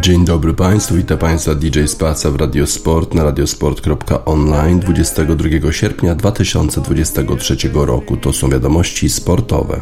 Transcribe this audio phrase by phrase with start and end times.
[0.00, 8.16] Dzień dobry Państwu, witam Państwa DJ Spaca w Radiosport na radiosport.online 22 sierpnia 2023 roku.
[8.16, 9.80] To są wiadomości sportowe.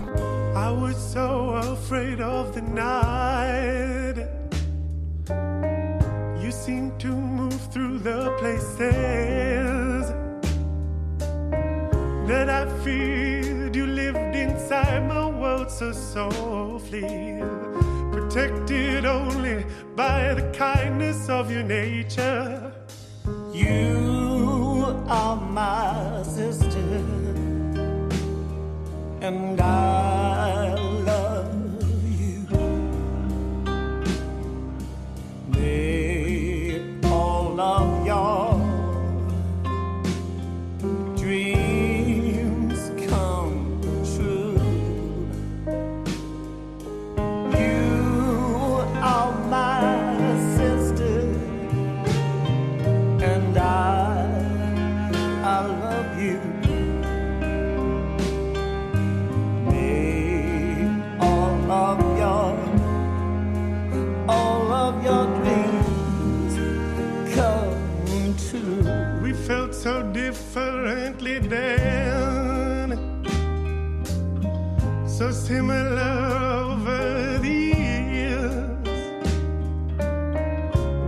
[75.19, 76.29] So similar
[76.63, 78.85] over the years.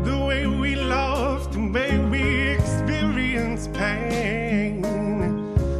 [0.05, 4.83] The way we loved, the way we experienced pain.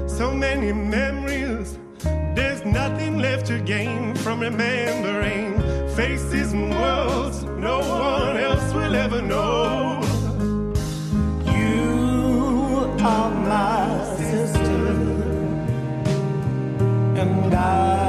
[0.09, 1.77] So many memories,
[2.37, 5.59] there's nothing left to gain from remembering
[5.97, 10.01] faces and worlds no one else will ever know.
[11.57, 14.87] You are my sister,
[17.23, 18.00] and I.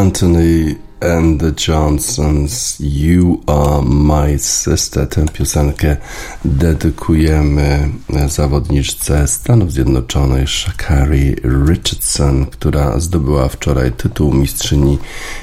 [0.00, 5.08] Anthony and the Johnsons You Are My Sister.
[5.08, 5.96] Tę piosenkę
[6.44, 7.88] dedykujemy
[8.28, 11.36] zawodniczce Stanów Zjednoczonych Shakari
[11.68, 14.98] Richardson, która zdobyła wczoraj tytuł mistrzyni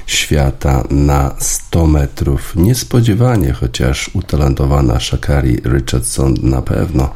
[0.06, 2.56] świata na 100 metrów.
[2.56, 7.09] Niespodziewanie, chociaż utalentowana Shakari Richardson na pewno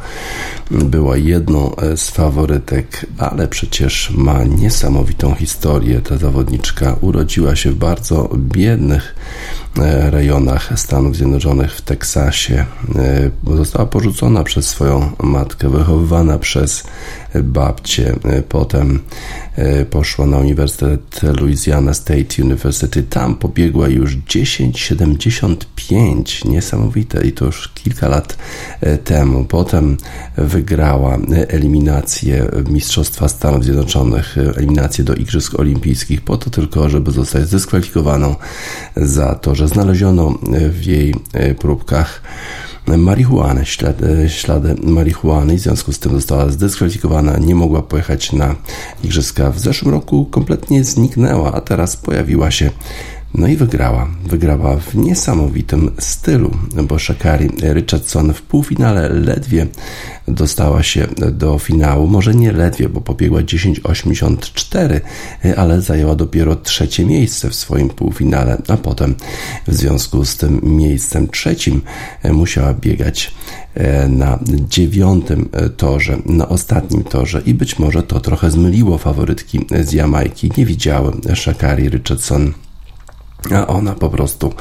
[0.71, 6.01] była jedną z faworytek, ale przecież ma niesamowitą historię.
[6.01, 9.15] Ta zawodniczka urodziła się w bardzo biednych
[9.70, 9.70] e,
[10.09, 12.65] rejonach Stanów Zjednoczonych w Teksasie.
[12.95, 16.83] E, została porzucona przez swoją matkę, wychowywana przez
[17.43, 18.15] babcię.
[18.23, 18.99] E, potem
[19.89, 23.03] poszła na Uniwersytet Louisiana State University.
[23.03, 26.45] Tam pobiegła już 10,75.
[26.45, 28.37] Niesamowite i to już kilka lat
[29.03, 29.45] temu.
[29.45, 29.97] Potem
[30.37, 31.17] wygrała
[31.47, 38.35] eliminację Mistrzostwa Stanów Zjednoczonych, eliminację do Igrzysk Olimpijskich, po to tylko, żeby zostać zdyskwalifikowaną
[38.95, 40.37] za to, że znaleziono
[40.69, 41.15] w jej
[41.59, 42.21] próbkach
[42.87, 45.55] marihuanę, ślady, ślady marihuany.
[45.55, 48.55] W związku z tym została zdyskwalifikowana, nie mogła pojechać na
[49.03, 49.51] igrzyska.
[49.51, 52.69] W zeszłym roku kompletnie zniknęła, a teraz pojawiła się
[53.33, 54.07] no i wygrała.
[54.25, 56.51] Wygrała w niesamowitym stylu,
[56.83, 59.67] bo Shakari Richardson w półfinale ledwie
[60.27, 62.07] dostała się do finału.
[62.07, 64.99] Może nie ledwie, bo pobiegła 10,84,
[65.57, 69.15] ale zajęła dopiero trzecie miejsce w swoim półfinale, a potem
[69.67, 71.81] w związku z tym miejscem trzecim
[72.23, 73.33] musiała biegać
[73.73, 74.39] e, na
[74.69, 80.51] dziewiątym torze, na ostatnim torze i być może to trochę zmyliło faworytki z Jamajki.
[80.57, 82.53] Nie widziałem Shakari Richardson
[83.49, 84.53] a ona po prostu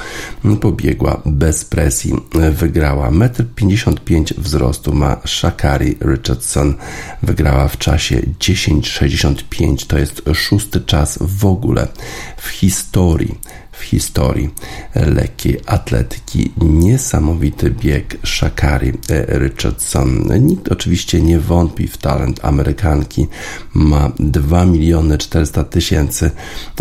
[0.61, 2.15] pobiegła bez presji,
[2.53, 6.75] wygrała 1,55 m wzrostu ma Shakari Richardson,
[7.23, 11.89] wygrała w czasie 10,65, to jest szósty czas w ogóle
[12.37, 13.39] w historii
[13.81, 14.51] w historii
[14.95, 16.53] lekkiej atletyki.
[16.61, 18.93] Niesamowity bieg Shakari
[19.29, 20.29] Richardson.
[20.41, 23.27] Nikt oczywiście nie wątpi w talent Amerykanki.
[23.75, 26.31] Ma 2 miliony 400 tysięcy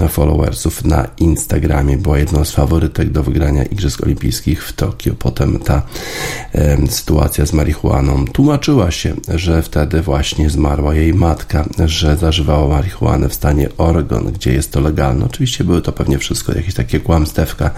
[0.10, 1.98] followersów na Instagramie.
[1.98, 5.14] Była jedną z faworytek do wygrania Igrzysk Olimpijskich w Tokio.
[5.20, 5.82] Potem ta
[6.54, 13.30] e, sytuacja z marihuaną tłumaczyła się, że wtedy właśnie zmarła jej matka, że zażywała marihuanę
[13.30, 15.26] w stanie Oregon, gdzie jest to legalne.
[15.26, 17.72] Oczywiście były to pewnie wszystko jakieś takie takie kłamstewka,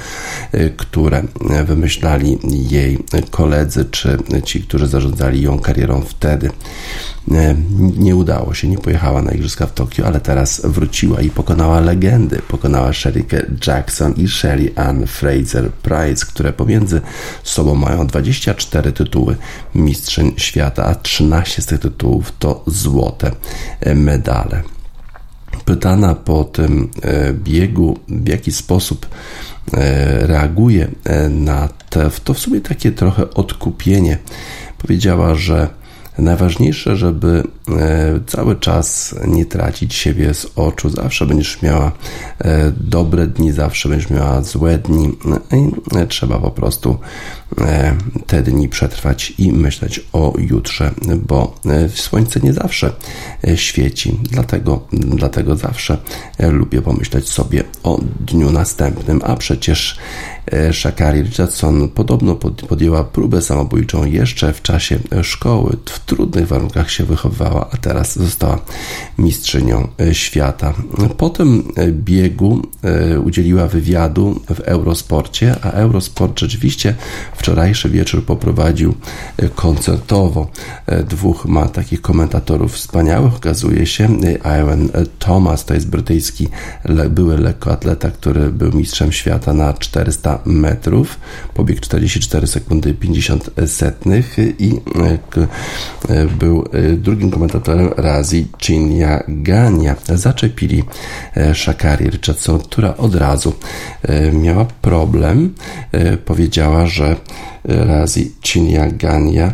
[0.53, 1.23] y, które
[1.65, 2.37] wymyślali
[2.69, 2.97] jej
[3.31, 6.47] koledzy, czy ci, którzy zarządzali ją karierą wtedy.
[6.47, 7.55] Y,
[7.97, 12.41] nie udało się, nie pojechała na Igrzyska w Tokio, ale teraz wróciła i pokonała legendy.
[12.47, 17.01] Pokonała Sherikę Jackson i Sherry Ann Fraser Price, które pomiędzy
[17.43, 19.35] sobą mają 24 tytuły
[19.75, 23.31] mistrzeń świata, a 13 z tych tytułów to złote
[23.95, 24.61] medale
[25.65, 29.07] pytana po tym e, biegu, w jaki sposób
[29.73, 34.17] e, reaguje e, na te, to w sumie takie trochę odkupienie,
[34.77, 35.80] powiedziała, że
[36.17, 40.89] Najważniejsze, żeby e, cały czas nie tracić siebie z oczu.
[40.89, 41.91] Zawsze będziesz miała
[42.39, 45.71] e, dobre dni, zawsze będziesz miała złe dni no i
[46.07, 46.97] trzeba po prostu
[47.61, 47.95] e,
[48.27, 50.91] te dni przetrwać i myśleć o jutrze,
[51.27, 51.55] bo
[51.95, 52.93] słońce nie zawsze
[53.55, 54.19] świeci.
[54.23, 55.97] Dlatego, dlatego zawsze
[56.39, 59.97] lubię pomyśleć sobie o dniu następnym, a przecież
[60.45, 62.35] E, Shakari Richardson podobno
[62.69, 65.77] podjęła próbę samobójczą jeszcze w czasie szkoły.
[65.85, 68.59] W trudnych warunkach się wychowywała, a teraz została
[69.17, 70.73] mistrzynią e, świata.
[71.17, 72.61] Po tym e, biegu
[73.25, 76.95] udzieliła wywiadu w Eurosporcie, a Eurosport rzeczywiście
[77.35, 78.95] wczorajszy wieczór poprowadził
[79.55, 80.51] koncertowo.
[81.09, 83.35] Dwóch ma takich komentatorów wspaniałych.
[83.35, 84.17] Okazuje się,
[84.61, 84.89] Iwan
[85.19, 86.47] Thomas to jest brytyjski
[87.09, 91.19] były lekkoatleta, który był mistrzem świata na 400 metrów,
[91.53, 95.47] pobieg 44 sekundy 50 setnych i e, e,
[96.39, 99.95] był e, drugim komentatorem Razi Chinya Gania.
[100.05, 100.83] Zaczepili
[101.53, 103.53] Shakari Richardson, która od razu
[104.33, 105.53] miała problem.
[106.25, 107.15] Powiedziała, że
[107.63, 109.53] Razi Chinya Gania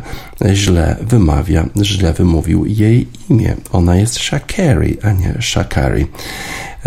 [0.54, 3.56] źle wymawia, źle wymówił jej imię.
[3.72, 6.08] Ona jest Shakari, a nie Shakari.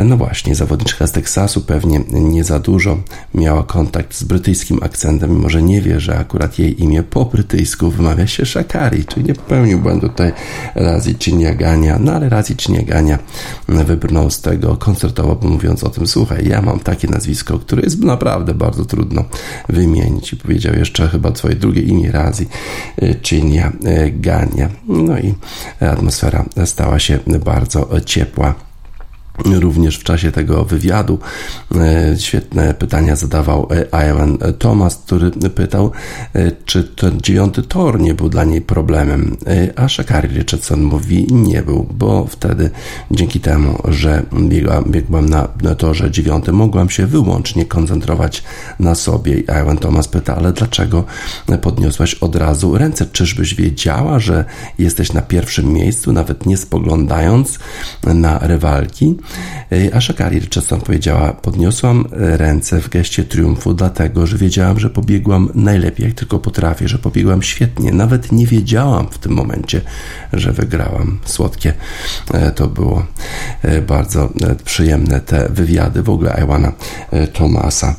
[0.04, 2.98] No właśnie, zawodniczka z Teksasu pewnie nie za dużo
[3.34, 7.90] miała kontakt z brytyjskim akcentem, mimo że nie wie, że akurat jej imię po brytyjsku
[7.90, 10.32] wymawia się Shakari, czyli nie popełnił błędu tutaj
[10.74, 13.18] Razi Chiniagania, no ale Razi Chiniagania
[13.68, 18.54] wybrnął z tego koncertowo, mówiąc o tym, słuchaj, ja mam takie nazwisko, które jest naprawdę
[18.54, 19.24] bardzo trudno
[19.68, 22.46] wymienić i powiedział jeszcze chyba twoje drugie imię Razi
[23.22, 24.68] Chiniagania.
[24.88, 25.34] No i
[25.80, 28.69] atmosfera stała się bardzo ciepła
[29.44, 31.18] Również w czasie tego wywiadu
[31.74, 35.90] e, świetne pytania zadawał e, Ivan Thomas, który pytał,
[36.34, 39.36] e, czy ten dziewiąty tor nie był dla niej problemem.
[39.76, 42.70] A Shakari Richardson mówi, nie był, bo wtedy
[43.10, 48.42] dzięki temu, że biegłam, biegłam na, na torze dziewiątym, mogłam się wyłącznie koncentrować
[48.78, 49.38] na sobie.
[49.38, 51.04] I Ivan Thomas pyta, ale dlaczego
[51.62, 53.06] podniosłaś od razu ręce?
[53.06, 54.44] Czyżbyś wiedziała, że
[54.78, 57.58] jesteś na pierwszym miejscu, nawet nie spoglądając
[58.14, 59.16] na rywalki?
[59.94, 66.06] A Shakari Richardson powiedziała, podniosłam ręce w geście triumfu, dlatego, że wiedziałam, że pobiegłam najlepiej,
[66.06, 67.92] jak tylko potrafię, że pobiegłam świetnie.
[67.92, 69.80] Nawet nie wiedziałam w tym momencie,
[70.32, 71.18] że wygrałam.
[71.24, 71.72] Słodkie
[72.34, 73.06] e, to było
[73.86, 76.72] bardzo e, przyjemne te wywiady w ogóle Iwana
[77.32, 77.94] Tomasa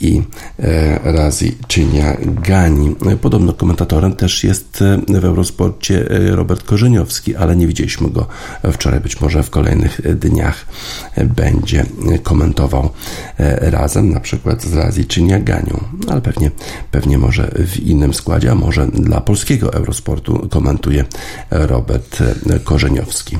[0.00, 0.22] i
[1.04, 2.96] Razi Czynia Gani.
[3.20, 4.84] Podobno komentatorem też jest
[5.20, 8.26] w Eurosporcie Robert Korzeniowski, ale nie widzieliśmy go
[8.72, 10.66] wczoraj, być może w kolejnych dniach
[11.24, 11.86] będzie
[12.22, 12.90] komentował
[13.60, 16.50] razem, na przykład z Razji czy Niaganią, ale pewnie,
[16.90, 21.04] pewnie może w innym składzie, a może dla polskiego Eurosportu komentuje
[21.50, 22.18] Robert
[22.64, 23.38] Korzeniowski.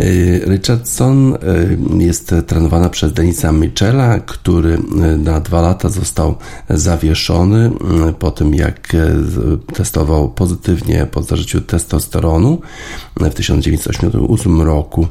[0.00, 4.78] Y, Richardson y, jest trenowana przez Denisa Michela, który y,
[5.18, 6.34] na dwa lata został
[6.70, 7.70] zawieszony
[8.18, 8.96] po tym, jak
[9.74, 12.60] testował pozytywnie po zażyciu testosteronu
[13.16, 15.06] w 1988 roku.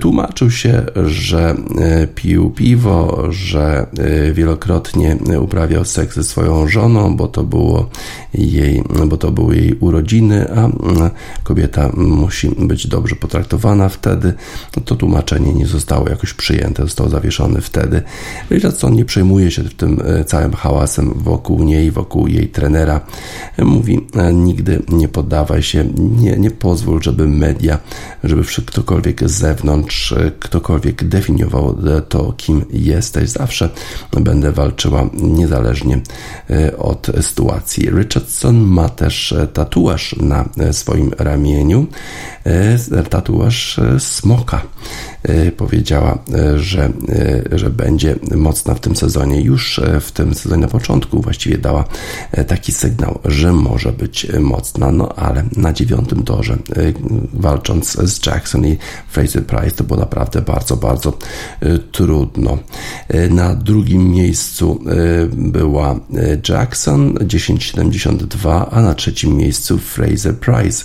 [0.00, 1.56] Tłumaczył się, że
[2.14, 3.86] pił piwo, że
[4.32, 7.88] wielokrotnie uprawiał seks ze swoją żoną, bo to było
[8.34, 10.70] jej, bo to były jej urodziny, a
[11.42, 14.34] kobieta musi być dobrze potraktowana wtedy wtedy
[14.84, 18.02] to tłumaczenie nie zostało jakoś przyjęte, zostało zawieszone wtedy.
[18.50, 23.00] Richardson nie przejmuje się tym e, całym hałasem wokół niej, wokół jej trenera.
[23.58, 27.78] Mówi, e, nigdy nie poddawaj się, nie, nie pozwól, żeby media,
[28.24, 31.76] żeby ktokolwiek z zewnątrz, e, ktokolwiek definiował
[32.08, 33.30] to, kim jesteś.
[33.30, 33.70] Zawsze
[34.12, 36.00] będę walczyła niezależnie
[36.78, 37.90] od sytuacji.
[37.90, 41.86] Richardson ma też tatuaż na swoim ramieniu.
[43.10, 44.62] Tatuaż smoka.
[45.28, 46.92] E, powiedziała, e, że,
[47.52, 49.40] e, że będzie mocna w tym sezonie.
[49.40, 51.84] Już w tym sezonie na początku właściwie dała
[52.46, 56.58] taki sygnał, że może być mocna, no ale na dziewiątym torze
[57.32, 58.76] walcząc z Jackson i
[59.08, 61.18] Fraser Price to było naprawdę bardzo, bardzo
[61.92, 62.58] trudno.
[63.30, 64.84] Na drugim miejscu
[65.32, 66.00] była
[66.48, 70.84] Jackson 10,72, a na trzecim miejscu Fraser Price,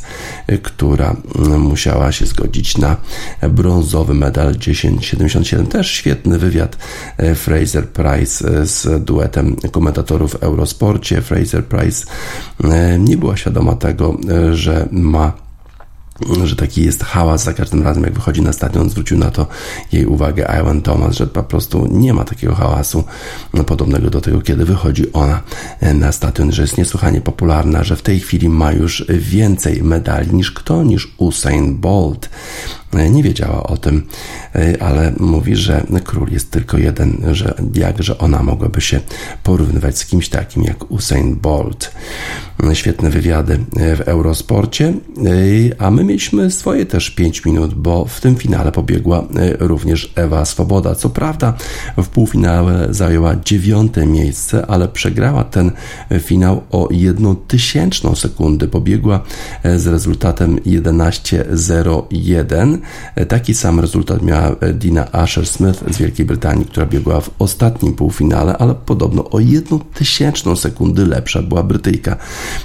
[0.61, 1.15] która
[1.59, 2.97] musiała się zgodzić na
[3.49, 5.67] brązowy medal 1077.
[5.67, 6.77] Też świetny wywiad
[7.17, 11.21] e, Fraser Price e, z duetem komentatorów w Eurosporcie.
[11.21, 12.05] Fraser Price
[12.63, 14.17] e, nie była świadoma tego,
[14.53, 15.33] że ma
[16.43, 19.47] że taki jest hałas za każdym razem, jak wychodzi na stadion, zwrócił na to
[19.91, 23.03] jej uwagę Iwan Thomas, że po prostu nie ma takiego hałasu
[23.53, 25.41] no, podobnego do tego, kiedy wychodzi ona
[25.93, 30.51] na stadion, że jest niesłychanie popularna, że w tej chwili ma już więcej medali niż
[30.51, 32.29] kto, niż Usain Bolt.
[32.93, 34.07] E, nie wiedziała o tym,
[34.55, 38.99] e, ale mówi, że król jest tylko jeden, że jakże ona mogłaby się
[39.43, 41.91] porównywać z kimś takim jak Usain Bolt.
[42.73, 44.93] Świetne wywiady w Eurosporcie,
[45.77, 49.23] a my mieliśmy swoje też 5 minut, bo w tym finale pobiegła e,
[49.59, 50.95] również Ewa Swoboda.
[50.95, 51.53] Co prawda
[51.97, 55.71] w półfinale zajęła dziewiąte miejsce, ale przegrała ten
[56.19, 58.67] finał o jedną tysięczną sekundy.
[58.67, 59.23] Pobiegła
[59.63, 62.78] e, z rezultatem 11.01.
[63.15, 68.57] E, taki sam rezultat miała Dina Asher-Smith z Wielkiej Brytanii, która biegła w ostatnim półfinale,
[68.57, 72.17] ale podobno o jedną tysięczną sekundy lepsza była Brytyjka.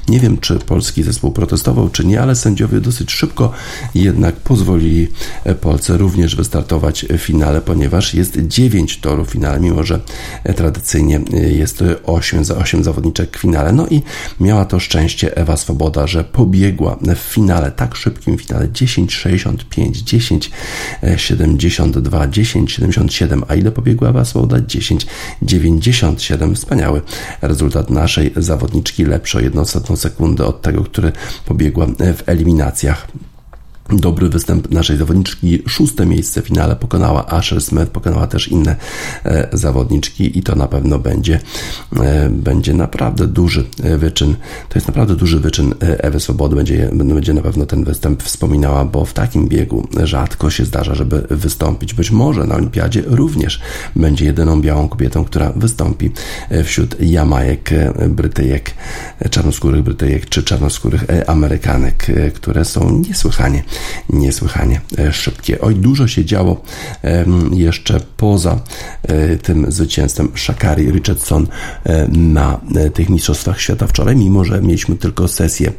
[0.09, 3.52] Nie wiem, czy polski zespół protestował, czy nie, ale sędziowie dosyć szybko
[3.94, 5.09] jednak pozwolili
[5.61, 10.00] Polce również wystartować w finale, ponieważ jest 9 torów w finale, mimo że
[10.56, 11.21] tradycyjnie
[11.56, 13.73] jest 8 za 8 zawodniczek w finale.
[13.73, 14.02] No i
[14.40, 23.43] miała to szczęście Ewa Swoboda, że pobiegła w finale, tak szybkim finale 10,65, 10,72, 10,77,
[23.49, 24.57] a ile pobiegła Ewa Swoboda?
[24.57, 26.55] 10,97.
[26.55, 27.03] Wspaniały
[27.43, 31.13] rezultat naszej zawodniczki, lepszy o jednostotną sekundę od tego, który
[31.47, 33.07] pobiegła w eliminacjach.
[33.91, 35.62] Dobry występ naszej zawodniczki.
[35.67, 38.76] Szóste miejsce w finale pokonała Asher Smith, pokonała też inne
[39.25, 41.41] e, zawodniczki i to na pewno będzie,
[42.00, 44.35] e, będzie naprawdę duży e, wyczyn.
[44.69, 46.57] To jest naprawdę duży wyczyn Ewy Swobody.
[46.57, 51.26] Będzie, będzie na pewno ten występ wspominała, bo w takim biegu rzadko się zdarza, żeby
[51.31, 51.95] wystąpić.
[51.95, 53.61] Być może na Olimpiadzie również
[53.97, 56.11] będzie jedyną białą kobietą, która wystąpi
[56.64, 57.71] wśród Jamajek,
[58.09, 58.75] Brytyjek,
[59.31, 63.64] czarnoskórych Brytyjek czy czarnoskórych Amerykanek, które są niesłychanie
[64.11, 65.61] niesłychanie e, szybkie.
[65.61, 66.62] Oj, dużo się działo
[67.52, 68.61] jeszcze poza
[69.02, 71.47] e, tym zwycięstwem Shakari Richardson
[71.85, 72.61] e, na
[72.95, 75.73] tych Mistrzostwach Świata wczoraj, mimo że mieliśmy tylko sesję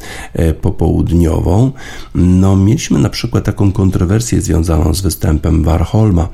[0.62, 1.72] popołudniową.
[2.16, 6.30] No, mieliśmy na przykład taką kontrowersję związaną z występem Warholma,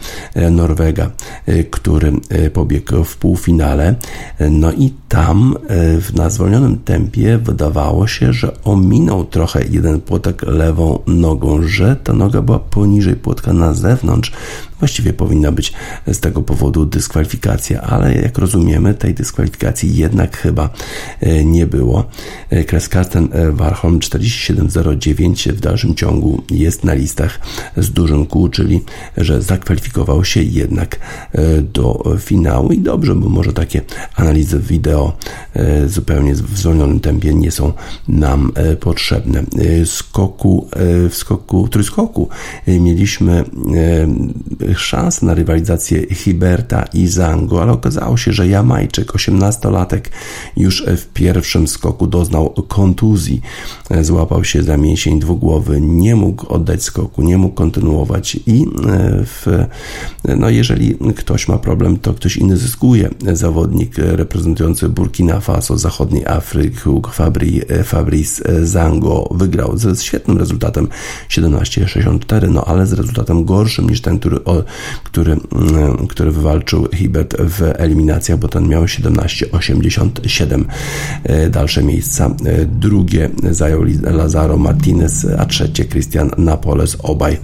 [0.52, 1.12] Norwega,
[1.72, 2.14] który
[2.54, 3.96] pobiegł w półfinale.
[4.50, 5.56] No i tam
[6.14, 12.42] na zwolnionym tempie wydawało się, że ominął trochę jeden płotek lewą nogą że ta noga
[12.42, 14.32] była poniżej płotka na zewnątrz,
[14.82, 15.74] Właściwie powinna być
[16.08, 20.70] z tego powodu dyskwalifikacja, ale jak rozumiemy, tej dyskwalifikacji jednak chyba
[21.46, 22.06] nie było.
[22.68, 27.40] Kreskasten Warholm 4709 w dalszym ciągu jest na listach
[27.78, 28.82] z dużym kół, czyli
[29.18, 31.00] że zakwalifikował się jednak
[31.74, 33.82] do finału i dobrze, bo może takie
[34.16, 35.18] analizy wideo
[35.88, 37.74] zupełnie w zwolnionym tempie nie są
[38.08, 39.44] nam potrzebne.
[39.86, 40.68] Skoku,
[41.10, 42.30] w skoku, trójskoku
[42.68, 43.44] mieliśmy
[44.76, 50.02] szansę na rywalizację Hiberta i Zango, ale okazało się, że Jamajczyk, 18-latek,
[50.58, 53.42] już w pierwszym skoku doznał kontuzji.
[54.02, 58.66] Złapał się za mięsień dwugłowy, nie mógł oddać skoku, nie mógł kontynuować i
[59.26, 59.66] w,
[60.38, 63.10] no jeżeli ktoś ma problem, to ktoś inny zyskuje.
[63.34, 66.72] Zawodnik reprezentujący Burkina Faso, zachodniej Afryki,
[67.12, 70.88] Fabri, Fabrice Zango wygrał ze świetnym rezultatem
[71.30, 74.40] 17-64, no ale z rezultatem gorszym niż ten, który,
[75.04, 80.66] który, mm, który wywalczył Hibert w eliminacjach, bo ten miał 17-87
[81.24, 82.26] e, dalsze miejsca.
[82.26, 87.38] E, drugie zajął Lazaro Martinez, a trzecie Christian Napoles, obaj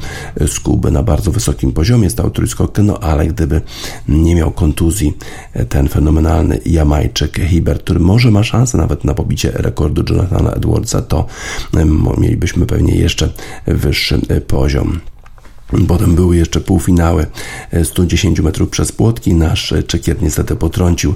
[0.47, 3.61] z Kuby na bardzo wysokim poziomie stał trójskok, no ale gdyby
[4.07, 5.17] nie miał kontuzji
[5.53, 11.01] e, ten fenomenalny Jamajczyk Hibert, który może ma szansę nawet na pobicie rekordu Jonathana Edwardsa,
[11.01, 11.25] to
[12.17, 13.29] mielibyśmy pewnie jeszcze
[13.67, 14.99] wyższy poziom.
[15.87, 17.25] Potem były jeszcze półfinały
[17.83, 19.33] 110 metrów przez płotki.
[19.33, 21.13] Nasz czekier niestety potrącił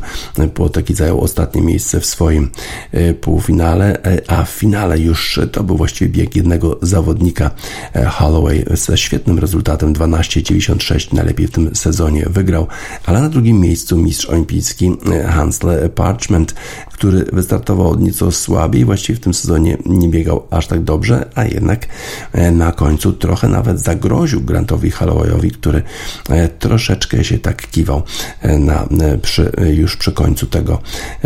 [0.54, 2.52] płotek i zajął ostatnie miejsce w swoim
[2.92, 7.52] e, półfinale, e, a w finale już to był właściwie bieg jednego zawodnika
[7.94, 12.68] e, Holloway ze świetnym rezultatem 12,96 najlepiej w tym sezonie wygrał,
[13.06, 14.92] ale na drugim miejscu mistrz olimpijski
[15.28, 16.54] Hansle Parchment
[17.02, 21.88] który wystartował nieco słabiej, właściwie w tym sezonie nie biegał aż tak dobrze, a jednak
[22.32, 25.82] e, na końcu trochę nawet zagroził Grantowi Hallowayowi, który
[26.30, 28.04] e, troszeczkę się tak kiwał
[28.42, 28.88] e, na,
[29.22, 30.82] przy, już przy końcu tego,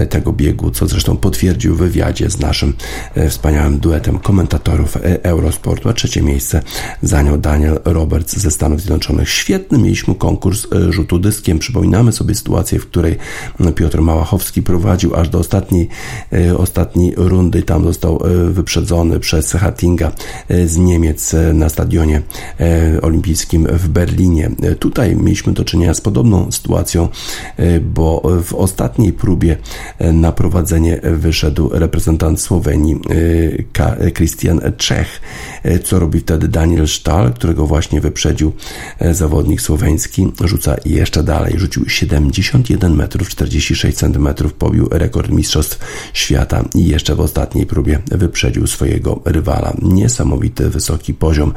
[0.10, 2.74] tego biegu, co zresztą potwierdził w wywiadzie z naszym
[3.29, 6.62] wspaniałym duetem komentatorów Eurosportu, a trzecie miejsce
[7.01, 9.29] zajął Daniel Roberts ze Stanów Zjednoczonych.
[9.29, 11.60] Świetny mieliśmy konkurs rzutu dyskiem.
[11.60, 13.17] Przypominamy sobie sytuację, w której
[13.75, 15.89] Piotr Małachowski prowadził aż do ostatniej
[16.57, 17.63] ostatniej, e, rundy.
[17.63, 20.12] Tam został e, wyprzedzony przez Hattinga
[20.48, 22.22] e, z Niemiec na stadionie
[23.06, 24.52] olimpijskim w Berlinie.
[24.80, 27.08] Tutaj mieliśmy do czynienia z podobną sytuacją,
[27.82, 29.58] bo w ostatniej próbie
[30.14, 33.00] na prowadzenie wyszedł reprezentant Słowenii
[34.16, 35.22] Christian Czech.
[35.84, 38.54] Co robi wtedy Daniel Stahl, którego właśnie wyprzedził
[39.12, 40.32] zawodnik słoweński.
[40.44, 41.54] Rzuca jeszcze dalej.
[41.58, 45.80] Rzucił 71 metrów 46 centymetrów, pobił rekord Mistrzostw
[46.13, 49.74] Świata i jeszcze w ostatniej próbie wyprzedził swojego rywala.
[49.82, 51.54] Niesamowity wysoki poziom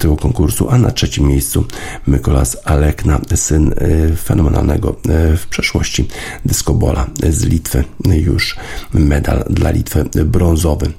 [0.00, 1.64] tego konkursu, a na trzecim miejscu
[2.06, 6.08] Mykolas Alekna, syn y, fenomenalnego y, w przeszłości
[6.44, 7.84] dyskobola z Litwy.
[8.04, 8.56] Już
[8.92, 10.92] medal dla Litwy brązowy.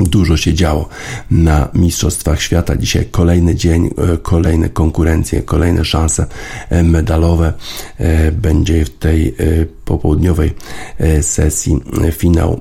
[0.00, 0.88] Dużo się działo
[1.30, 2.76] na Mistrzostwach Świata.
[2.76, 6.26] Dzisiaj kolejny dzień, e, kolejne konkurencje, kolejne szanse
[6.82, 7.52] medalowe.
[8.32, 9.34] Będzie w tej
[9.84, 10.52] popołudniowej
[11.20, 11.80] sesji
[12.12, 12.60] finał.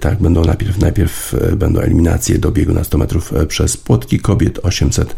[0.00, 5.16] Tak, będą najpierw, najpierw będą eliminacje do biegu na 100 metrów przez płotki kobiet, 800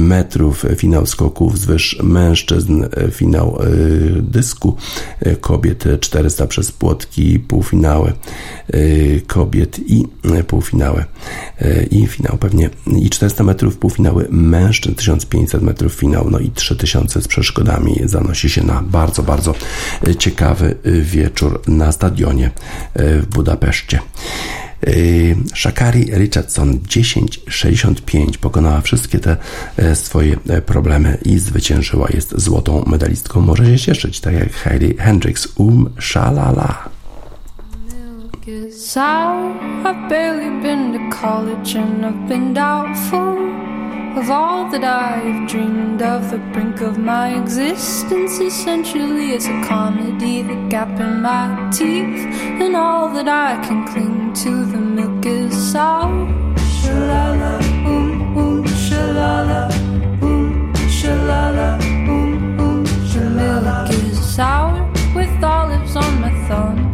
[0.00, 3.58] metrów, finał skoków wzwyż mężczyzn, finał
[4.20, 4.76] dysku
[5.40, 8.12] kobiet, 400 przez płotki, półfinały
[9.26, 10.04] kobiet i
[10.46, 11.04] półfinały
[11.58, 17.22] e, i finał pewnie i 400 metrów półfinały mężczyzn, 1500 metrów finał, no i 3000
[17.22, 19.54] z przeszkodami zanosi się na bardzo, bardzo
[20.02, 22.50] e, ciekawy e, wieczór na stadionie
[22.96, 23.98] w Budapeszcie.
[25.54, 29.36] Shakari Richardson 10,65 pokonała wszystkie te
[29.94, 32.08] swoje problemy i zwyciężyła.
[32.14, 33.40] Jest złotą medalistką.
[33.40, 35.48] Może się cieszyć, tak jak Hailey Hendricks.
[35.56, 36.91] Um, shalala.
[38.44, 43.38] Cause I've barely been to college and I've been doubtful
[44.18, 46.28] of all that I've dreamed of.
[46.32, 52.26] The brink of my existence essentially is a comedy, the gap in my teeth,
[52.60, 54.64] and all that I can cling to.
[54.64, 56.26] The milk is sour.
[56.80, 59.70] Shalala, boom, boom, shalala,
[60.18, 63.86] boom, shalala, boom, boom, shalala.
[63.86, 64.82] The milk is sour
[65.14, 66.91] with olives on my thumbs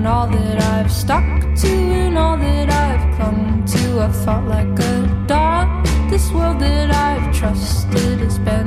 [0.00, 4.00] and all that I've stuck to and all that I've clung to.
[4.00, 5.68] I fought like a dog.
[6.08, 8.59] This world that I've trusted is been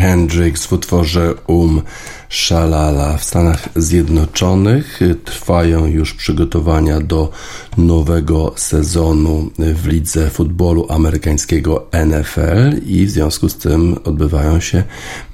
[0.00, 1.82] Hendrix w utworze Um
[2.30, 3.16] Shalala.
[3.16, 7.32] W Stanach Zjednoczonych trwają już przygotowania do
[7.76, 14.82] nowego sezonu w lidze futbolu amerykańskiego NFL i w związku z tym odbywają się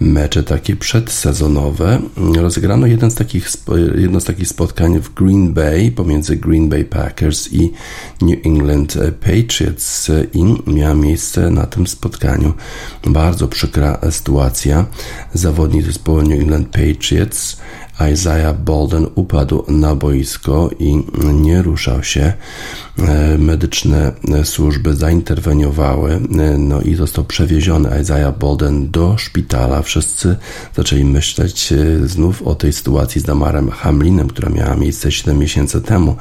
[0.01, 2.01] mecze takie przedsezonowe.
[2.37, 3.49] Rozegrano jeden z takich,
[3.95, 7.73] jedno z takich spotkań w Green Bay pomiędzy Green Bay Packers i
[8.23, 12.53] New England Patriots i miała miejsce na tym spotkaniu
[13.07, 14.87] bardzo przykra sytuacja.
[15.35, 17.57] Zawodnik zespołu New England Patriots Patriots
[18.13, 22.33] Isaiah Bolden upadł na boisko i nie ruszał się.
[22.99, 24.13] E, medyczne
[24.45, 29.83] służby zainterweniowały, e, no i został przewieziony Isaiah Bolden do szpitala.
[29.83, 30.37] Wszyscy
[30.77, 35.81] zaczęli myśleć e, znów o tej sytuacji z Damarem Hamlinem, która miała miejsce 7 miesięcy
[35.81, 36.17] temu,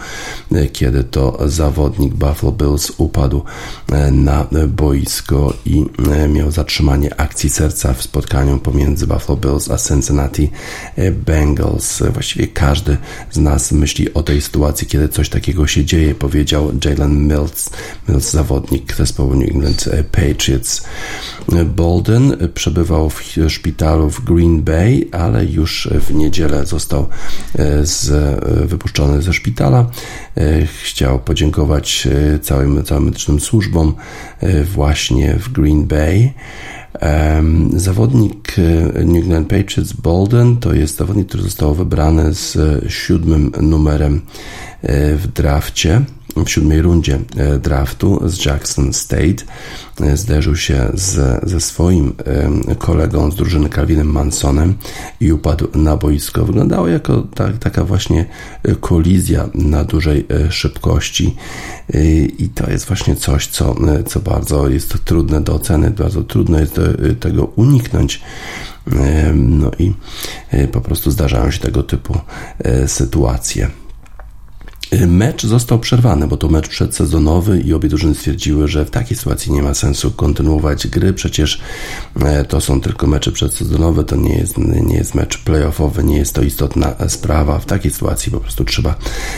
[0.74, 3.44] kiedy to zawodnik Buffalo Bills upadł
[4.12, 5.86] na boisko i
[6.30, 10.52] miał zatrzymanie akcji serca w spotkaniu pomiędzy Buffalo Bills a Cincinnati.
[11.26, 12.04] Bengals.
[12.14, 12.98] Właściwie każdy
[13.32, 17.70] z nas myśli o tej sytuacji, kiedy coś takiego się dzieje, powiedział Jalen Mills,
[18.10, 20.86] Mills zawodnik zespołu New England Patriots.
[21.66, 27.08] Bolden przebywał w szpitalu w Green Bay, ale już w niedzielę został
[27.56, 28.10] e, z,
[28.70, 29.90] wypuszczony ze szpitala.
[30.38, 33.94] E, chciał podziękować e, całym, całym medycznym służbom
[34.64, 36.34] właśnie w Green Bay.
[37.76, 42.58] Zawodnik e, New England Patriots Bolden to jest zawodnik, który został wybrany z
[42.94, 44.22] siódmym numerem
[44.82, 46.02] e, w drafcie
[46.44, 49.44] w siódmej rundzie e, draftu z Jackson State.
[50.02, 52.14] E, zderzył się z, ze swoim
[52.70, 54.76] e, kolegą z drużyny Calvinem Mansonem
[55.20, 56.46] i upadł na boisko.
[56.46, 58.26] Wyglądało jako ta, taka właśnie
[58.80, 61.36] kolizja na dużej szybkości
[62.38, 66.80] i to jest właśnie coś, co, co bardzo jest trudne do oceny, bardzo trudno jest
[67.20, 68.22] tego uniknąć.
[69.36, 69.94] No i
[70.72, 72.18] po prostu zdarzają się tego typu
[72.88, 73.70] sytuacje.
[75.08, 79.52] Mecz został przerwany, bo to mecz przedsezonowy i obie drużyny stwierdziły, że w takiej sytuacji
[79.52, 81.14] nie ma sensu kontynuować gry.
[81.14, 81.62] Przecież
[82.22, 86.34] e, to są tylko mecze przedsezonowe, to nie jest, nie jest mecz playoffowy, nie jest
[86.34, 87.60] to istotna sprawa.
[87.60, 88.96] W takiej sytuacji po prostu trzeba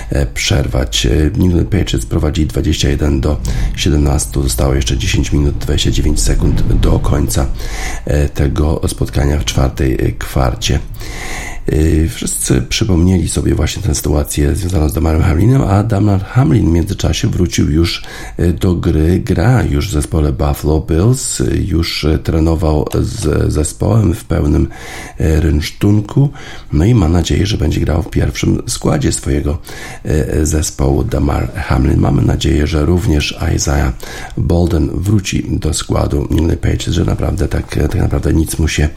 [0.09, 1.05] e, przerwać.
[1.05, 3.37] E, New England Patriots prowadzi 21 do
[3.75, 7.45] 17, zostało jeszcze 10 minut 29 sekund do końca
[8.33, 10.79] tego spotkania w czwartej kwarcie.
[11.73, 16.73] Y, wszyscy przypomnieli sobie właśnie tę sytuację związaną z Damarem Hamlinem, a Damar Hamlin w
[16.73, 18.03] międzyczasie wrócił już
[18.39, 24.25] y, do gry, gra już w zespole Buffalo Bills, y, już trenował z zespołem w
[24.25, 24.67] pełnym
[25.19, 26.29] rynsztunku,
[26.73, 29.57] no i ma nadzieję, że będzie grał w pierwszym składzie swojego
[30.43, 31.99] zespołu Damar Hamlin.
[31.99, 33.93] Mamy nadzieję, że również Isaiah
[34.37, 38.89] Bolden wróci do składu New Pages, że naprawdę tak, tak naprawdę nic mu się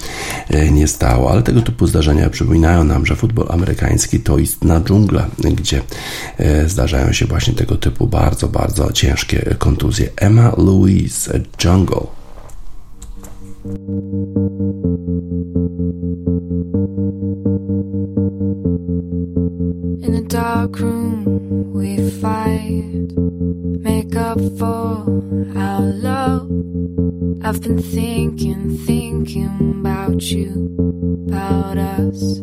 [0.70, 5.27] nie stało, ale tego typu zdarzenia przypominają przypominają nam, że futbol amerykański to istna dżungla,
[5.38, 5.83] gdzie
[6.38, 10.09] e, zdarzają się właśnie tego typu bardzo, bardzo ciężkie kontuzje.
[10.16, 12.07] Emma Louise Jungle.
[20.03, 21.25] In a dark room
[21.75, 23.16] we fight,
[23.83, 25.07] make up for
[25.57, 26.39] our love.
[27.42, 30.74] I've been thinking, thinking about you,
[31.26, 32.40] about us.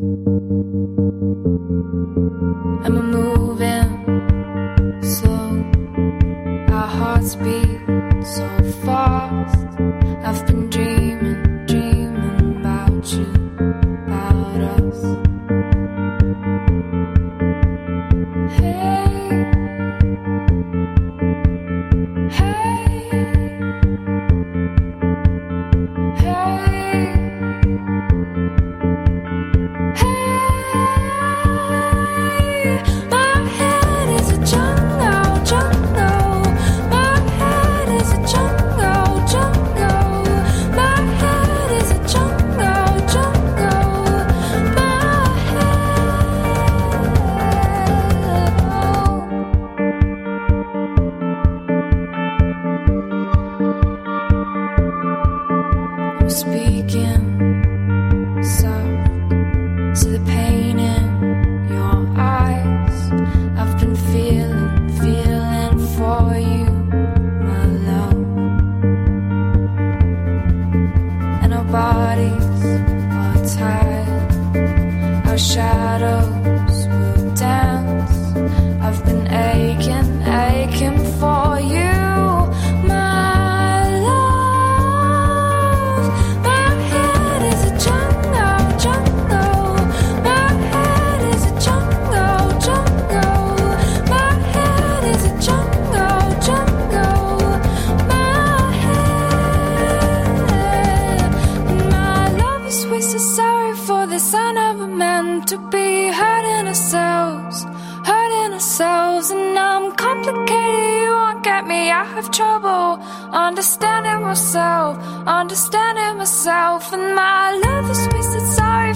[111.98, 113.02] I have trouble
[113.34, 118.46] understanding myself, understanding myself, and my love is wasted.
[118.56, 118.87] Sorry.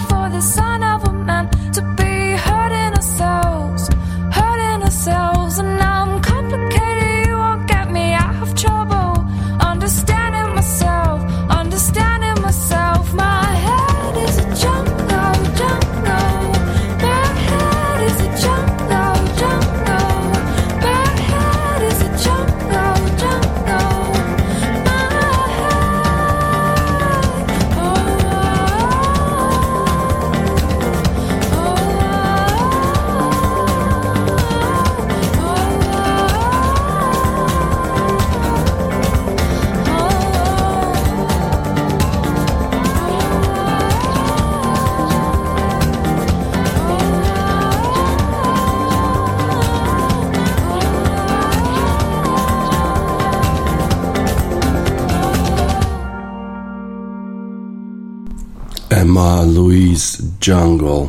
[59.12, 61.08] Emma Louise Jungle.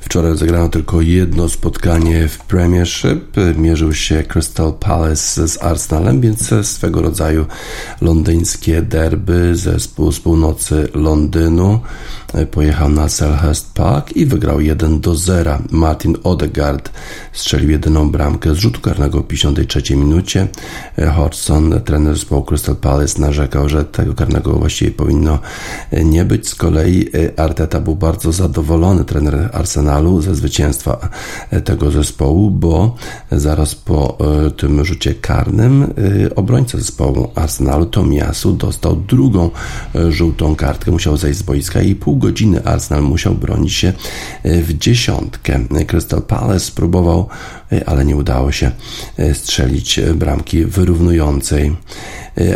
[0.00, 3.36] Wczoraj zagrano tylko jedno spotkanie w Premiership.
[3.56, 7.46] Mierzył się Crystal Palace z Arsenalem, więc swego rodzaju
[8.00, 9.56] londyńskie derby.
[9.56, 11.80] Zespół z północy Londynu
[12.50, 15.58] pojechał na Selhurst Park i wygrał 1 do 0.
[15.70, 16.90] Martin Odegaard
[17.32, 20.48] strzelił jedyną bramkę z rzutu karnego w 53 minucie.
[21.16, 25.38] Hodgson, trener zespołu Crystal Palace, narzekał, że tego karnego właściwie powinno
[26.04, 26.48] nie być.
[26.48, 31.08] Z kolei Arteta był bardzo zadowolony, trener Arsenalu, ze zwycięstwa
[31.64, 32.94] tego zespołu, bo
[33.32, 39.50] zaraz po e, tym rzucie karnym e, obrońca zespołu Arsenalu, Tomiasu, dostał drugą
[39.94, 43.92] e, żółtą kartkę, musiał zejść z boiska i pół godziny Arsenal musiał bronić się
[44.44, 45.60] w dziesiątkę.
[45.86, 47.28] Crystal Palace spróbował,
[47.86, 48.70] ale nie udało się
[49.32, 51.76] strzelić bramki wyrównującej.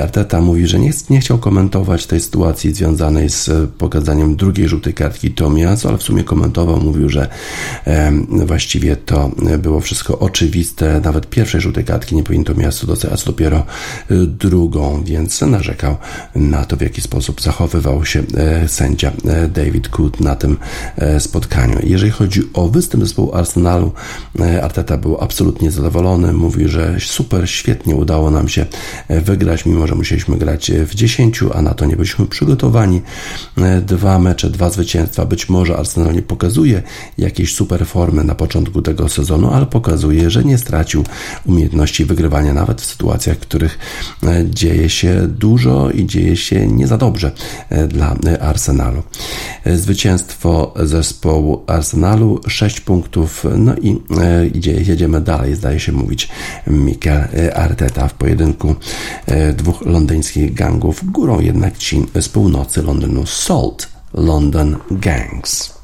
[0.03, 5.31] Arteta mówi, że nie, nie chciał komentować tej sytuacji związanej z pokazaniem drugiej żółtej kartki
[5.31, 7.29] Tomiasu, ale w sumie komentował, mówił, że
[8.29, 11.01] właściwie to było wszystko oczywiste.
[11.05, 13.67] Nawet pierwszej żółtej kartki nie powinien Tomiasu dostać, a dopiero
[14.27, 15.97] drugą, więc narzekał
[16.35, 20.57] na to, w jaki sposób zachowywał się e, sędzia e, David Coot na tym
[20.97, 21.79] e, spotkaniu.
[21.83, 23.93] Jeżeli chodzi o występ zespołu Arsenalu,
[24.63, 26.33] Arteta był absolutnie zadowolony.
[26.33, 28.67] Mówi, że super, świetnie udało nam się
[29.09, 33.03] wygrać, mimo że musieliśmy grać w 10, a na to nie byliśmy przygotowani.
[33.87, 35.27] Dwa mecze, dwa zwycięstwa.
[35.27, 36.83] Być może Arsenal nie pokazuje
[37.19, 41.05] jakiejś super formy na początku tego sezonu, ale pokazuje, że nie stracił
[41.47, 43.79] umiejętności wygrywania nawet w sytuacjach, w których
[44.45, 47.33] dzieje się dużo i dzieje się nie za dobrze
[47.89, 49.03] dla Arsenalu.
[49.67, 53.97] Zwycięstwo zespołu Arsenalu 6 punktów, no i
[54.55, 56.29] idzie, jedziemy dalej, zdaje się mówić
[56.67, 58.75] Mikel Arteta w pojedynku
[59.57, 65.75] dwóch londyńskich gangów, górą jednak ci z północy Londynu Salt London Gangs.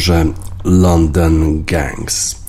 [0.00, 0.24] Utworze
[0.64, 2.40] London Gangs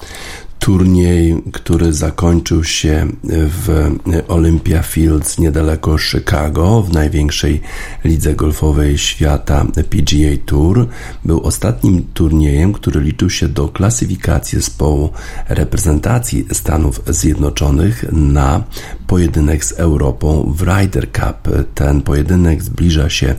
[0.61, 3.91] turniej, który zakończył się w
[4.27, 7.61] Olympia Fields niedaleko Chicago, w największej
[8.03, 10.87] lidze golfowej świata PGA Tour,
[11.25, 15.09] był ostatnim turniejem, który liczył się do klasyfikacji zespołu
[15.49, 18.63] reprezentacji Stanów Zjednoczonych na
[19.07, 21.55] pojedynek z Europą w Ryder Cup.
[21.75, 23.35] Ten pojedynek zbliża się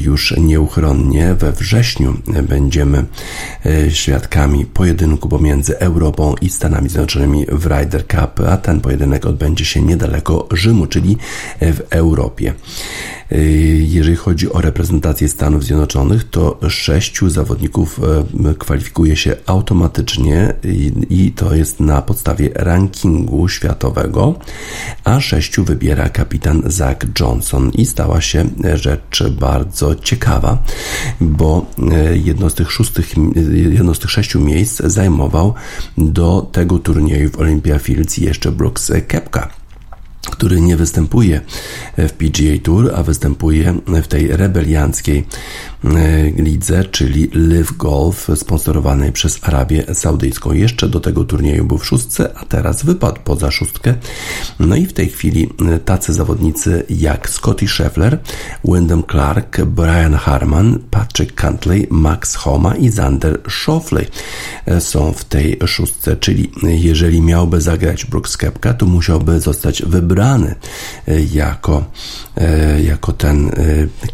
[0.00, 1.34] już nieuchronnie.
[1.34, 2.16] We wrześniu
[2.48, 3.04] będziemy
[3.66, 9.64] e, świadkami pojedynku pomiędzy Europą i Stanami Zjednoczonymi w Ryder Cup, a ten pojedynek odbędzie
[9.64, 11.16] się niedaleko Rzymu, czyli
[11.60, 12.54] w Europie.
[13.32, 18.00] Y, jeżeli chodzi o reprezentację Stanów Zjednoczonych, to sześciu zawodników
[18.48, 20.54] e, kwalifikuje się automatycznie
[21.10, 24.34] i to jest na podstawie rankingu światowego,
[25.04, 27.70] a sześciu wybiera kapitan Zach Johnson.
[27.70, 30.62] I stała się rzecz bardzo ciekawa,
[31.20, 33.14] bo e, jedno z tych szóstych,
[33.52, 35.54] jedno z tych sześciu miejsc zajmował
[35.98, 39.57] do tego turnieju w Olympia Fields jeszcze Brooks Kepka
[40.38, 41.40] który nie występuje
[41.98, 45.26] w PGA Tour, a występuje w tej rebelianckiej
[45.84, 50.52] e, lidze, czyli Live Golf, sponsorowanej przez Arabię Saudyjską.
[50.52, 53.94] Jeszcze do tego turnieju był w szóstce, a teraz wypadł poza szóstkę.
[54.60, 58.18] No i w tej chwili e, tacy zawodnicy jak Scotty Scheffler,
[58.64, 64.04] Wyndham Clark, Brian Harman, Patrick Cantley, Max Homa i Zander Schauffele
[64.66, 70.27] e, są w tej szóstce, czyli jeżeli miałby zagrać Brooks Kepka, to musiałby zostać wybrany
[70.28, 71.84] e, jako,
[72.36, 73.52] e, jako ten e,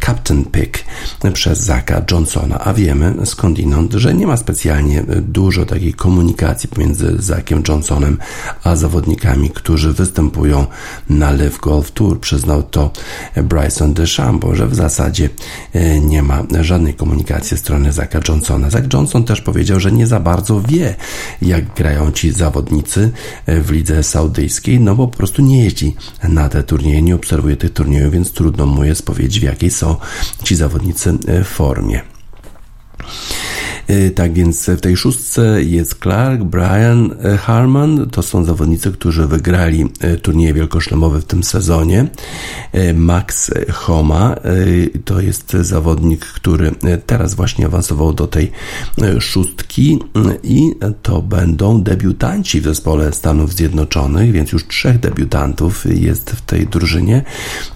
[0.05, 0.85] captain pick
[1.33, 7.63] przez Zaka Johnsona, a wiemy skądinąd, że nie ma specjalnie dużo takiej komunikacji pomiędzy Zakiem
[7.67, 8.17] Johnsonem
[8.63, 10.65] a zawodnikami, którzy występują
[11.09, 12.19] na Live Golf Tour.
[12.19, 12.91] Przyznał to
[13.43, 15.29] Bryson DeChambeau, że w zasadzie
[16.01, 18.69] nie ma żadnej komunikacji ze strony Zaka Johnsona.
[18.69, 20.95] Zach Johnson też powiedział, że nie za bardzo wie,
[21.41, 23.11] jak grają ci zawodnicy
[23.47, 27.73] w lidze saudyjskiej, no bo po prostu nie jeździ na te turnieje, nie obserwuje tych
[27.73, 29.95] turniejów, więc trudno mu jest powiedzieć, w jakiej są
[30.43, 32.01] ci zawodnicy w formie.
[33.89, 39.27] Y, tak więc w tej szóstce jest Clark, Brian y, Harman, to są zawodnicy, którzy
[39.27, 42.07] wygrali y, turnieje wielkoszlemowe w tym sezonie.
[42.95, 44.35] Max Homa
[45.05, 46.71] to jest zawodnik, który
[47.05, 48.51] teraz właśnie awansował do tej
[49.19, 49.99] szóstki
[50.43, 50.71] i
[51.01, 57.23] to będą debiutanci w zespole Stanów Zjednoczonych, więc już trzech debiutantów jest w tej drużynie.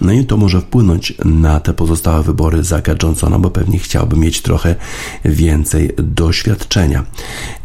[0.00, 4.42] No i to może wpłynąć na te pozostałe wybory Zaka Johnsona, bo pewnie chciałby mieć
[4.42, 4.76] trochę
[5.24, 7.04] więcej doświadczenia.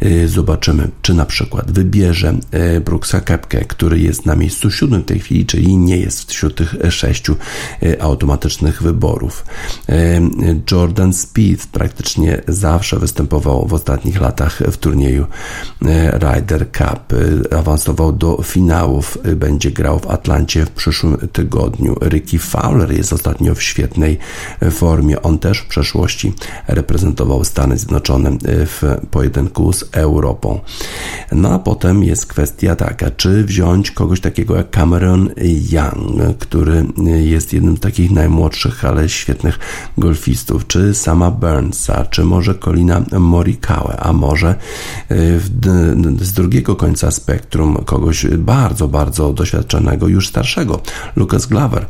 [0.02, 2.34] Y, zobaczymy, czy na przykład wybierze
[2.76, 6.56] y, Brooksa Kepkę, który jest na miejscu siódmym w tej chwili, czyli nie jest wśród
[6.56, 7.36] tych sześciu
[7.82, 9.44] y, automatycznych wyborów.
[10.70, 15.26] Jordan Speed praktycznie zawsze występował w ostatnich latach w turnieju
[16.12, 17.14] Ryder Cup.
[17.58, 21.96] Awansował do finałów, będzie grał w Atlancie w przyszłym tygodniu.
[22.02, 24.18] Ricky Fowler jest ostatnio w świetnej
[24.70, 25.22] formie.
[25.22, 26.32] On też w przeszłości
[26.68, 30.60] reprezentował Stany Zjednoczone w pojedynku z Europą.
[31.32, 35.30] No a potem jest kwestia taka, czy wziąć kogoś takiego jak Cameron
[35.70, 39.58] Young, który jest jednym z takich najmłodszych, ale świetnych
[39.98, 44.54] golfistów, czy sama Burnsa, czy może Colina Morikawa, a może
[45.10, 45.40] y,
[46.20, 50.80] z drugiego końca spektrum kogoś bardzo, bardzo doświadczonego, już starszego,
[51.16, 51.86] Lucas Glover,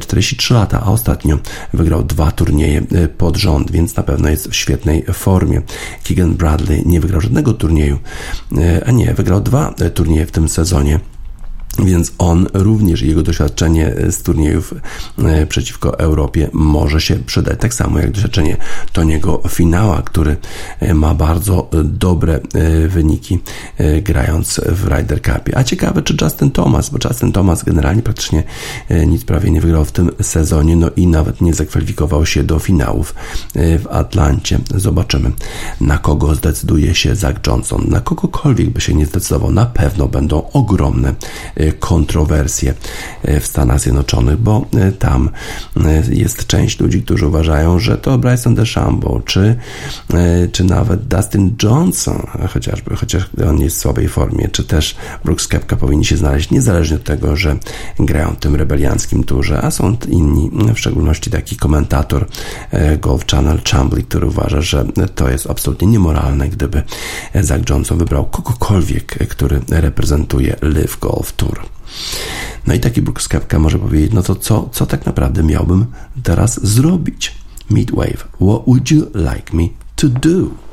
[0.00, 1.38] 43 y, lata, a ostatnio
[1.74, 2.82] wygrał dwa turnieje
[3.18, 5.62] pod rząd, więc na pewno jest w świetnej formie.
[6.04, 7.98] Keegan Bradley nie wygrał żadnego turnieju,
[8.86, 11.00] a nie, wygrał dwa turnieje w tym sezonie.
[11.78, 14.74] Więc on również, jego doświadczenie z turniejów
[15.18, 17.60] e, przeciwko Europie może się przydać.
[17.60, 18.56] Tak samo jak doświadczenie
[18.92, 20.36] Toniego Finała, który
[20.80, 23.38] e, ma bardzo dobre e, wyniki
[24.02, 25.58] grając w Ryder Cupie.
[25.58, 28.42] A ciekawe, czy Justin Thomas, bo Justin Thomas generalnie praktycznie
[29.06, 33.14] nic prawie nie wygrał w tym sezonie, no i nawet nie zakwalifikował się do finałów
[33.54, 34.58] w Atlancie.
[34.74, 35.32] Zobaczymy,
[35.80, 37.84] na kogo zdecyduje się Zach Johnson.
[37.88, 41.14] Na kogokolwiek by się nie zdecydował, na pewno będą ogromne
[41.78, 42.74] kontrowersje
[43.22, 45.30] e, w Stanach Zjednoczonych, bo e, tam
[46.10, 49.56] jest część ludzi, którzy uważają, że to Bryson DeChambeau, czy,
[50.52, 55.76] czy nawet Dustin Johnson, chociażby, chociaż on jest w słabej formie, czy też Brooks Kepka
[55.76, 57.56] powinni się znaleźć, niezależnie od tego, że
[57.98, 62.26] grają w tym rebelianckim turze, a są inni, w szczególności taki komentator
[63.00, 64.84] Golf Channel Chambly, który uważa, że
[65.14, 66.82] to jest absolutnie niemoralne, gdyby
[67.34, 71.49] Zach Johnson wybrał kogokolwiek, który reprezentuje Live Golf Tour.
[72.66, 75.86] No i taki Brooks Kepka może powiedzieć, no to co, co tak naprawdę miałbym
[76.22, 77.34] teraz zrobić?
[77.70, 79.64] Midwave, what would you like me
[79.96, 80.69] to do?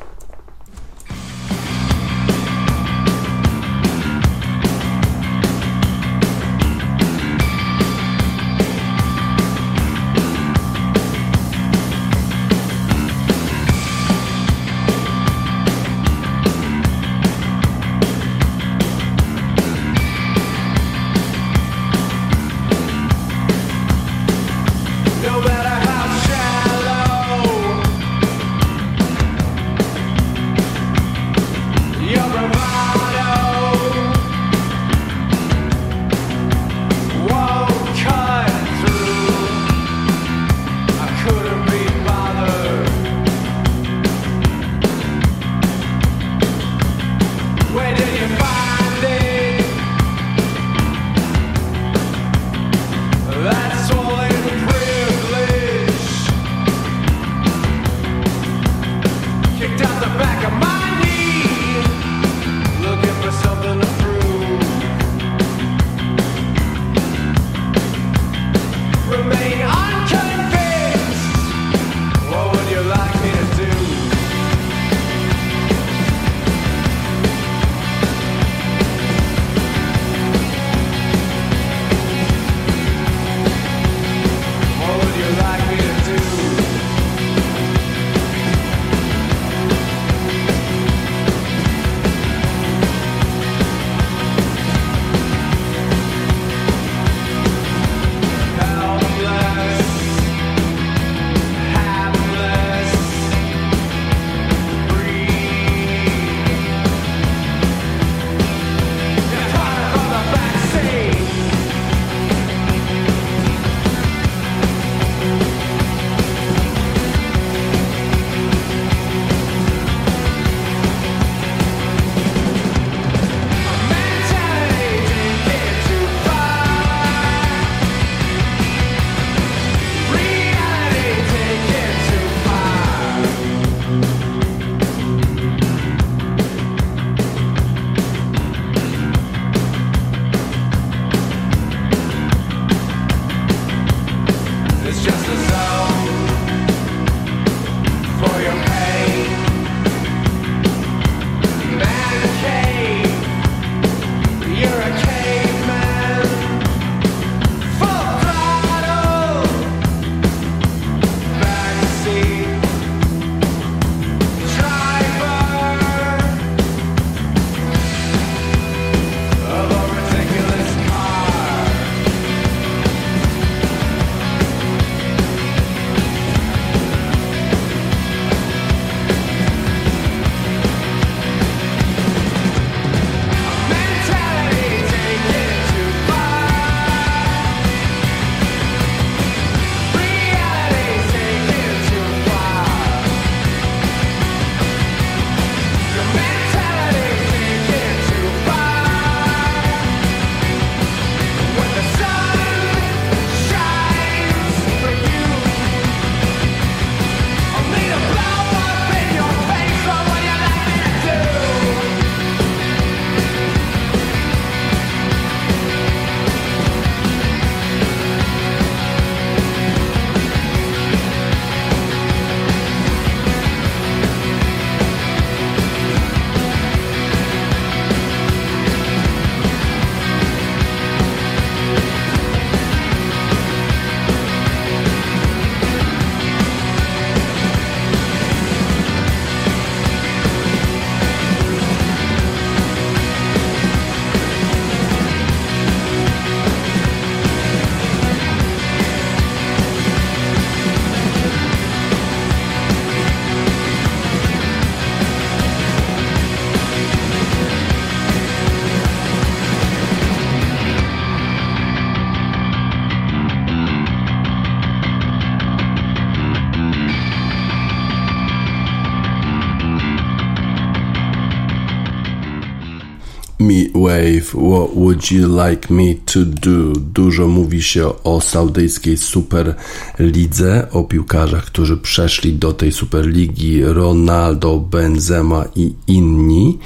[273.88, 276.72] Wave, what would you like me to do?
[276.80, 285.44] Dużo mówi się o saudyjskiej Superlidze, o piłkarzach, którzy przeszli do tej Superligi, Ronaldo, Benzema
[285.56, 286.58] i inni.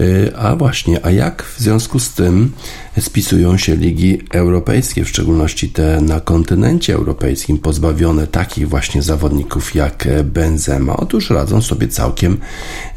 [0.00, 2.52] Y, a właśnie, a jak w związku z tym
[3.00, 10.08] spisują się ligi europejskie, w szczególności te na kontynencie europejskim, pozbawione takich właśnie zawodników jak
[10.24, 10.96] Benzema?
[10.96, 12.38] Otóż radzą sobie całkiem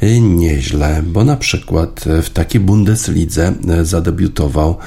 [0.04, 4.78] y, nieźle, bo na przykład w takiej Bundeslidze y, zadebiutował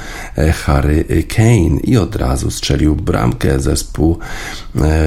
[0.52, 1.04] Harry
[1.36, 3.60] Kane i od razu strzelił bramkę.
[3.60, 4.18] Zespół,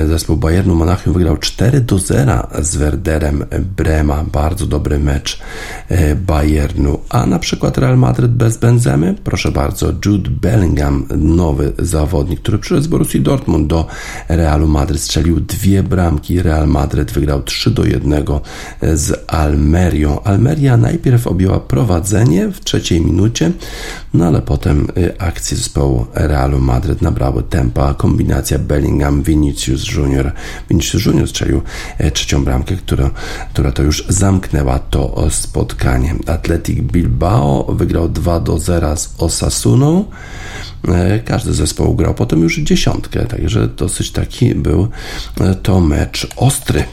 [0.08, 3.46] zespół Bayernu Monachium wygrał 4 do 0 z Werderem
[3.78, 4.24] Brema.
[4.24, 5.40] Bardzo dobry mecz
[6.16, 9.16] Bayernu a na przykład Real Madrid bez Benzemy?
[9.24, 13.88] Proszę bardzo, Jude Bellingham, nowy zawodnik, który przyszedł z Borussii Dortmund do
[14.30, 16.42] Realu Madryt, strzelił dwie bramki.
[16.42, 18.26] Real Madrid wygrał 3 do 1
[18.82, 20.24] z Almerią.
[20.24, 23.52] Almeria najpierw objęła prowadzenie w trzeciej minucie,
[24.14, 27.94] no ale potem y, akcje zespołu Realu Madryt nabrały tempa.
[27.94, 30.32] Kombinacja Bellingham, Vinicius Junior.
[30.70, 31.62] Vinicius Junior strzelił
[31.98, 33.10] e, trzecią bramkę, która,
[33.54, 36.16] która to już zamknęła to spotkanie.
[36.28, 40.06] Atletic Bilbao wygrał 2 do 0 z Osasuną.
[40.88, 44.88] E, każdy zespoł grał potem już dziesiątkę, także dosyć taki był
[45.42, 46.84] e, to mecz ostry.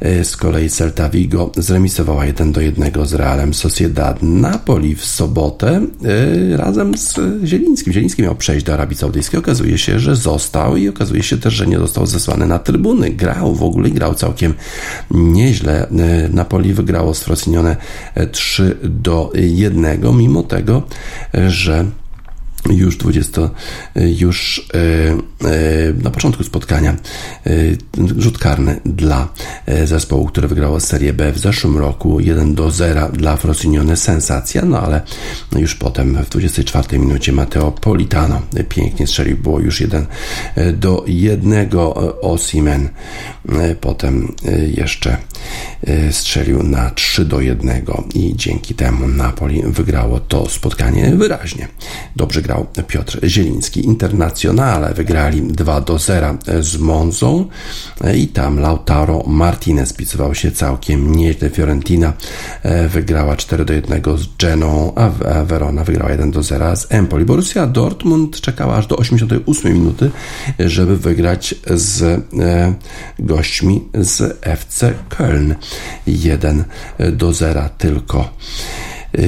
[0.00, 4.22] E, z kolei Celta Vigo zremisowała 1 do 1 z Realem Sociedad.
[4.22, 5.86] Napoli w sobotę
[6.56, 7.92] razem z Zielińskim.
[7.92, 9.40] Zieliński miał przejść do Arabii Saudyjskiej.
[9.40, 13.10] Okazuje się, że został i okazuje się też, że nie został zesłany na trybuny.
[13.10, 14.54] Grał w ogóle, grał całkiem
[15.10, 15.86] nieźle.
[16.30, 17.76] Napoli wygrało z Frosinione
[18.32, 20.82] 3 do 1, mimo tego,
[21.48, 21.84] że
[22.68, 23.50] już 20,
[23.94, 26.96] już e, e, na początku spotkania
[27.46, 27.50] e,
[28.18, 29.28] rzut karny dla
[29.84, 32.20] zespołu, który wygrało Serię B w zeszłym roku.
[32.20, 33.96] 1 do 0 dla Frosinone.
[33.96, 35.00] Sensacja, no ale
[35.56, 40.06] już potem w 24 minucie Matteo Politano pięknie strzelił, było już 1
[40.72, 41.68] do 1
[42.22, 42.88] Osimen
[43.80, 44.34] potem
[44.76, 45.16] jeszcze
[46.10, 47.82] strzelił na 3 do 1
[48.14, 51.68] i dzięki temu Napoli wygrało to spotkanie wyraźnie.
[52.16, 53.84] Dobrze grał Piotr Zieliński.
[53.84, 57.48] Internacjonale wygrali 2 do 0 z Monzą
[58.16, 61.50] i tam Lautaro Martinez pisywał się całkiem nieźle.
[61.50, 62.12] Fiorentina
[62.62, 65.10] e, wygrała 4 do 1 z Geną, a
[65.44, 67.24] Verona wygrała 1 do 0 z Empoli.
[67.24, 70.10] Borussia Dortmund czekała aż do 88 minuty,
[70.58, 72.74] żeby wygrać z e,
[73.18, 75.54] gośćmi z FC Köln
[76.06, 76.64] 1
[77.12, 78.20] do 0 tylko.
[79.14, 79.22] E,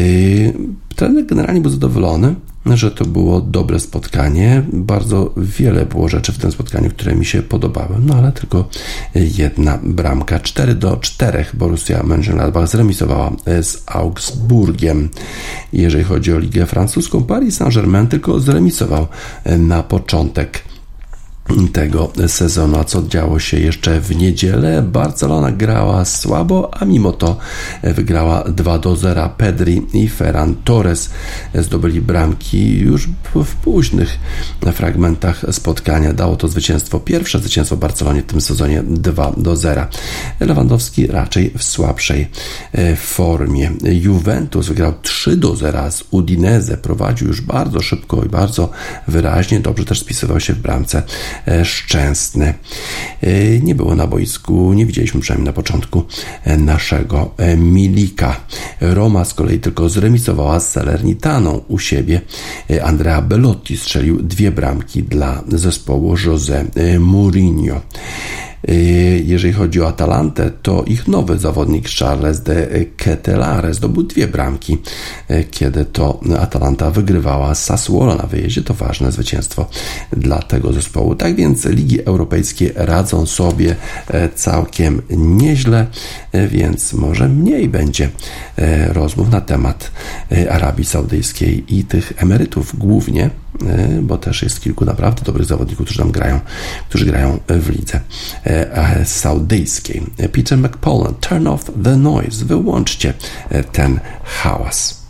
[0.96, 2.34] trener generalnie był zadowolony
[2.66, 4.62] że to było dobre spotkanie.
[4.72, 8.68] Bardzo wiele było rzeczy w tym spotkaniu, które mi się podobały, no ale tylko
[9.14, 10.40] jedna bramka.
[10.40, 13.32] 4 do 4 Borussia Mönchengladbach zremisowała
[13.62, 15.08] z Augsburgiem.
[15.72, 19.06] Jeżeli chodzi o ligę francuską, Paris Saint-Germain tylko zremisował
[19.58, 20.71] na początek
[21.72, 22.78] tego sezonu.
[22.78, 24.82] A co działo się jeszcze w niedzielę?
[24.82, 27.36] Barcelona grała słabo, a mimo to
[27.82, 29.30] wygrała 2 do 0.
[29.36, 31.10] Pedri i Ferran Torres
[31.54, 34.18] zdobyli bramki już w późnych
[34.72, 36.12] fragmentach spotkania.
[36.12, 39.86] Dało to zwycięstwo, pierwsze zwycięstwo Barcelonie w tym sezonie 2 do 0.
[40.40, 42.28] Lewandowski raczej w słabszej
[42.72, 43.70] e, formie.
[43.82, 46.76] Juventus wygrał 3 do 0 z Udinese.
[46.76, 48.70] Prowadził już bardzo szybko i bardzo
[49.08, 49.60] wyraźnie.
[49.60, 51.02] Dobrze też spisywał się w bramce
[51.64, 52.54] szczęsny.
[53.20, 56.02] E, nie było na boisku, nie widzieliśmy przynajmniej na początku
[56.44, 58.40] e, naszego Milika.
[58.80, 62.20] Roma z kolei tylko zremisowała z Salernitaną u siebie.
[62.82, 66.64] Andrea Bellotti strzelił dwie bramki dla zespołu José
[67.00, 67.80] Mourinho.
[68.70, 74.78] Y, jeżeli chodzi o Atalantę, to ich nowy zawodnik Charles de Ketelare zdobył dwie bramki,
[75.30, 78.62] y, kiedy to Atalanta wygrywała Sassuolo na wyjeździe.
[78.62, 79.66] To ważne zwycięstwo
[80.12, 81.14] dla tego zespołu.
[81.14, 85.86] Tak więc ligi europejskie radzą sobie y, całkiem nieźle,
[86.48, 88.10] więc może mniej będzie
[88.88, 89.90] rozmów na temat
[90.50, 93.30] Arabii Saudyjskiej i tych emerytów głównie
[94.02, 96.40] bo też jest kilku naprawdę dobrych zawodników, którzy tam grają,
[96.88, 98.00] którzy grają w lidze
[98.44, 100.02] e, saudyjskiej.
[100.32, 103.14] Peter McPollan, turn off the noise, wyłączcie
[103.50, 105.02] e, ten hałas.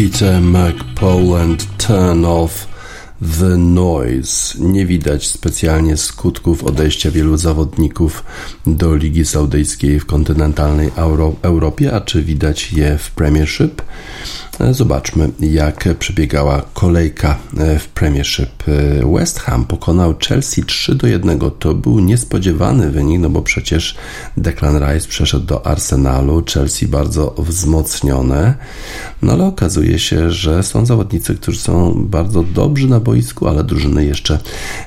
[0.00, 2.68] Peter McPoland Turn Off
[3.40, 4.58] The Noise.
[4.58, 8.24] Nie widać specjalnie skutków odejścia wielu zawodników
[8.66, 13.82] do Ligi Saudyjskiej w kontynentalnej Euro Europie, a czy widać je w Premiership?
[14.70, 18.48] Zobaczmy, jak przebiegała kolejka e, w Premiership.
[18.68, 21.38] E, West Ham pokonał Chelsea 3 do 1.
[21.58, 23.96] To był niespodziewany wynik, no bo przecież
[24.36, 28.54] Declan Rice przeszedł do Arsenalu, Chelsea bardzo wzmocnione.
[29.22, 34.04] No ale okazuje się, że są zawodnicy, którzy są bardzo dobrzy na boisku, ale drużyny
[34.04, 34.38] jeszcze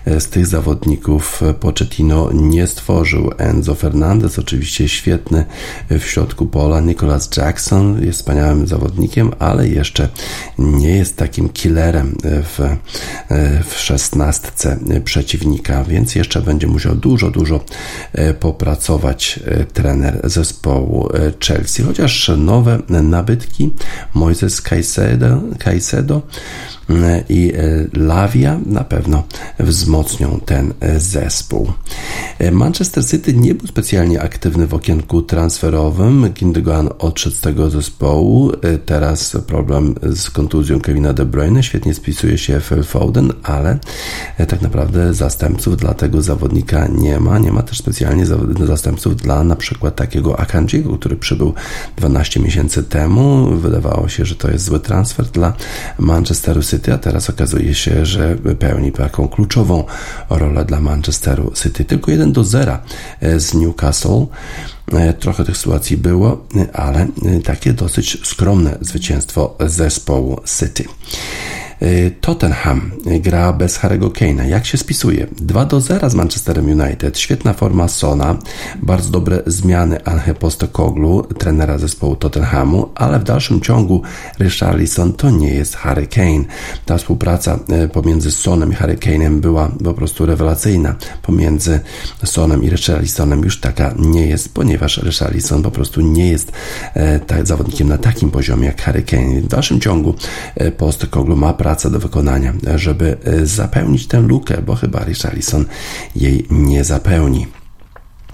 [0.05, 3.31] e, z tych zawodników Pochettino nie stworzył.
[3.37, 5.45] Enzo Fernandez oczywiście świetny
[5.89, 10.09] w środku pola, Nicholas Jackson jest wspaniałym zawodnikiem, ale jeszcze
[10.57, 12.77] nie jest takim killerem w,
[13.67, 17.59] w szesnastce przeciwnika, więc jeszcze będzie musiał dużo, dużo
[18.13, 21.83] e, popracować e, trener zespołu e, Chelsea.
[21.83, 23.73] Chociaż nowe nabytki
[24.13, 26.21] Moises Caicedo, Caicedo
[27.29, 27.53] i
[27.93, 29.23] Lavia na pewno
[29.59, 31.71] wzmocnią ten zespół.
[32.51, 36.29] Manchester City nie był specjalnie aktywny w okienku transferowym.
[36.33, 38.51] Gindogan odszedł z tego zespołu.
[38.85, 41.63] Teraz problem z kontuzją Kevina De Bruyne.
[41.63, 43.79] Świetnie spisuje się w Foden, ale
[44.47, 47.39] tak naprawdę zastępców dla tego zawodnika nie ma.
[47.39, 48.25] Nie ma też specjalnie
[48.65, 51.53] zastępców dla na przykład takiego Akanjiego, który przybył
[51.97, 53.55] 12 miesięcy temu.
[53.55, 55.53] Wydawało się, że to jest zły transfer dla
[55.99, 59.83] Manchesteru City, a teraz okazuje się, że pełni taką kluczową
[60.29, 61.85] rolę dla Manchesteru City.
[61.85, 62.77] Tylko 1 do 0
[63.37, 64.25] z Newcastle.
[64.91, 67.07] E, trochę tych sytuacji było, ale e,
[67.43, 70.83] takie dosyć skromne zwycięstwo zespołu City.
[71.83, 74.47] Y, Tottenham gra bez Harry'ego Kane'a.
[74.47, 75.27] Jak się spisuje?
[75.31, 77.19] 2 do 0 z Manchesterem United.
[77.19, 78.35] Świetna forma Sona,
[78.81, 84.01] bardzo dobre zmiany Ange Postecoglu, trenera zespołu Tottenhamu, ale w dalszym ciągu
[84.39, 86.43] Richarlison to nie jest Harry Kane.
[86.85, 90.95] Ta współpraca y, pomiędzy Sonem i Harry Kane'em była po prostu rewelacyjna.
[91.21, 91.79] Pomiędzy
[92.25, 96.51] Sonem i Richarlisonem już taka nie jest, ponieważ Richarlison po prostu nie jest
[96.93, 99.41] e, tak, zawodnikiem na takim poziomie jak Harry Kane.
[99.41, 100.15] W dalszym ciągu
[100.77, 105.65] Postecoglu ma pracę pracę do wykonania, żeby e, zapełnić tę lukę, bo chyba Richarlison
[106.15, 107.47] jej nie zapełni.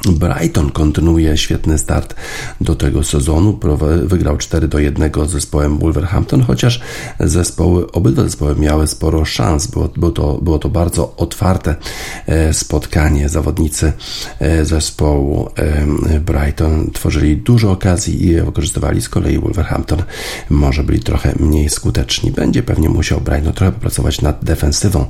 [0.07, 2.15] Brighton kontynuuje świetny start
[2.61, 3.59] do tego sezonu.
[4.03, 6.81] Wygrał 4 do 1 z zespołem Wolverhampton, chociaż
[7.19, 9.67] zespoły, obydwa zespoły miały sporo szans.
[9.67, 11.75] Było, było, to, było to bardzo otwarte
[12.25, 13.29] e, spotkanie.
[13.29, 13.93] Zawodnicy
[14.39, 19.01] e, zespołu e, Brighton tworzyli dużo okazji i je wykorzystywali.
[19.01, 20.03] Z kolei Wolverhampton
[20.49, 22.31] może byli trochę mniej skuteczni.
[22.31, 25.05] Będzie pewnie musiał Brighton trochę popracować nad defensywą,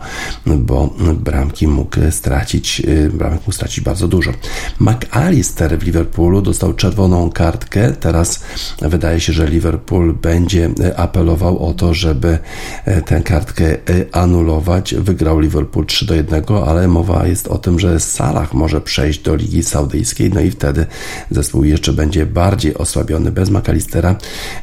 [0.45, 2.81] bo bramki mógł stracić,
[3.13, 4.31] bramek mógł stracić bardzo dużo.
[4.79, 7.91] McAllister w Liverpoolu dostał czerwoną kartkę.
[7.91, 8.43] Teraz
[8.81, 12.37] wydaje się, że Liverpool będzie apelował o to, żeby
[12.85, 13.77] e, tę kartkę e,
[14.11, 14.95] anulować.
[14.95, 19.35] Wygrał Liverpool 3 do 1, ale mowa jest o tym, że Salah może przejść do
[19.35, 20.85] Ligi Saudyjskiej, no i wtedy
[21.31, 23.31] zespół jeszcze będzie bardziej osłabiony.
[23.31, 24.15] Bez McAllistera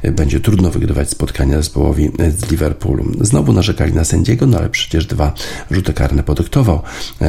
[0.03, 3.05] e, będzie trudno wygrywać spotkania zespołowi z Liverpoolu.
[3.21, 5.33] Znowu narzekali na sędziego, no ale przecież dwa
[5.71, 6.83] rzuty karne podyktował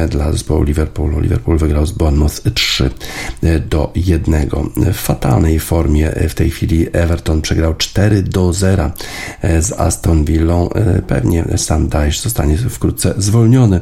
[0.08, 1.20] dla zespołu Liverpoolu.
[1.20, 2.90] Liverpool wygrał z Bournemouth 3 3
[3.70, 4.48] do 1.
[4.92, 8.90] W fatalnej formie w tej chwili Everton przegrał 4 do 0
[9.60, 10.68] z Aston Villą.
[11.06, 13.80] Pewnie Sam Dyche zostanie wkrótce zwolniony.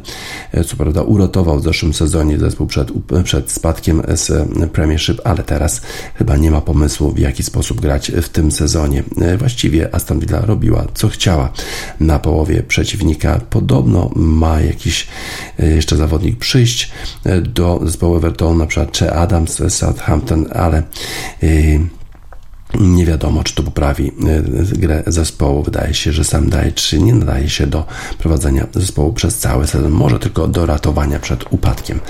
[0.67, 2.89] Co prawda uratował w zeszłym sezonie zespół przed,
[3.25, 5.81] przed spadkiem z Premiership, ale teraz
[6.15, 9.03] chyba nie ma pomysłu w jaki sposób grać w tym sezonie.
[9.39, 11.53] Właściwie Aston Villa robiła co chciała
[12.01, 13.41] na połowie przeciwnika.
[13.51, 15.07] Podobno ma jakiś
[15.59, 16.91] jeszcze zawodnik przyjść
[17.43, 20.83] do zespołu Evertonu, na przykład czy Adams z Southampton, ale
[21.43, 21.81] y,
[22.75, 24.13] nie wiadomo, czy to poprawi
[24.75, 25.63] y, grę zespołu.
[25.63, 27.85] Wydaje się, że sam Dajcz nie nadaje się do
[28.19, 32.01] prowadzenia zespołu przez cały sezon, może tylko do ratowania przed upadkiem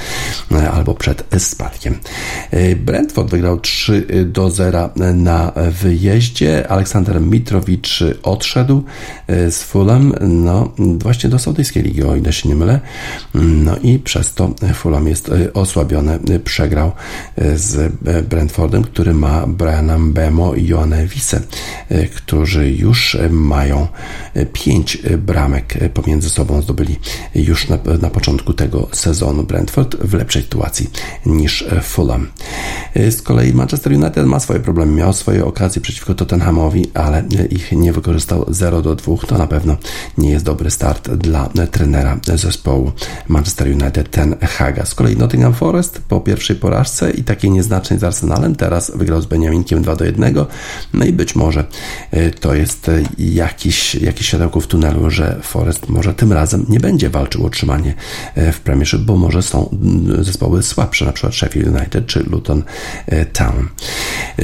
[0.53, 1.99] y, albo przed spadkiem.
[2.55, 5.53] Y, Brentford wygrał 3 do 0 na
[5.83, 6.69] wyjeździe.
[6.69, 8.85] Aleksander Mitrowicz odszedł
[9.29, 12.81] z Fulham, no właśnie do Saudyjskiej Ligi, o ile się nie mylę.
[13.35, 16.19] No i przez to Fulham jest osłabiony.
[16.45, 16.93] Przegrał
[17.55, 17.93] z
[18.29, 21.41] Brentfordem, który ma Briana Bemo i Joanne Wisse,
[21.89, 23.89] e, którzy już mają
[24.35, 26.97] e, pięć bramek pomiędzy sobą zdobyli
[27.35, 30.91] już na, na początku tego sezonu Brentford w lepszej sytuacji
[31.27, 32.27] niż Fulham.
[33.11, 37.93] Z kolei Manchester United ma swoje problemy, miał swoje okazje przeciwko Tottenhamowi, ale ich nie
[37.93, 39.17] wykorzystał 0 do 2.
[39.17, 39.77] To na pewno
[40.19, 42.93] nie jest dobry start dla trenera zespołu
[43.29, 44.85] Manchester United, ten Haga.
[44.85, 49.27] Z kolei Nottingham Forest po pierwszej porażce i takiej nieznacznej z Arsenalem teraz wygrał z
[49.27, 50.36] Beniaminkiem 2 do 1.
[50.95, 51.65] No i być może
[52.41, 57.43] to jest jakiś, jakiś światełko w tunelu, że Forest może tym razem nie będzie walczył
[57.43, 57.95] o utrzymanie
[58.53, 59.79] w Premiership, bo może są
[60.21, 62.63] zespoły słabsze, na przykład Sheffield United czy Luton
[63.33, 63.69] Town.